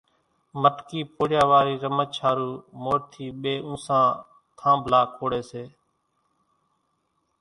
[0.61, 2.49] مٽڪي ڦوڙيا واري رمچ ۿارُو
[2.81, 3.99] مور ٿي ٻي اُونسا
[4.57, 5.63] ٿانڀلا کوڙي سي،